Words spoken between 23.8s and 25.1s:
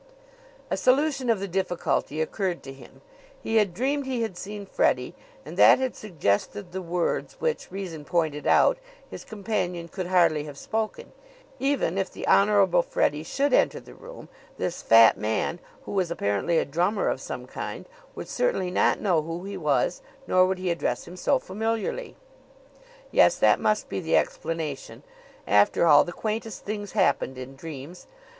be the explanation.